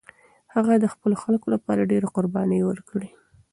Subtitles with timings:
[0.53, 3.09] هغه د خپلو خلکو لپاره ډېرې قربانۍ ورکړې.